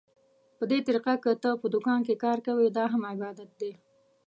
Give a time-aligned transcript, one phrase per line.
[0.57, 3.71] په دې طريقه که ته په دوکان کې کار کوې، دا هم عبادت دى.